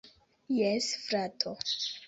[0.59, 1.57] Jes, frato.